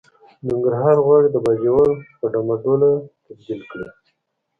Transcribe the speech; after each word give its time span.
ننګرهار 0.47 0.97
غواړي 1.05 1.27
د 1.31 1.37
باجوړ 1.45 1.87
په 2.19 2.25
ډمه 2.33 2.55
ډوله 2.63 2.89
تبديل 3.25 3.61
کړي. 3.71 3.87